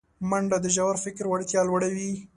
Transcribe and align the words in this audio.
منډه 0.29 0.57
د 0.63 0.67
ژور 0.75 0.95
فکر 1.05 1.23
وړتیا 1.27 1.61
لوړوي 1.69 2.13